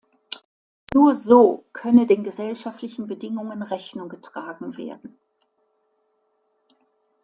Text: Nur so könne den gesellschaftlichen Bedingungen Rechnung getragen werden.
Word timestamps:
Nur 0.95 1.13
so 1.13 1.69
könne 1.73 2.07
den 2.07 2.23
gesellschaftlichen 2.23 3.05
Bedingungen 3.05 3.61
Rechnung 3.61 4.09
getragen 4.09 4.75
werden. 4.75 5.19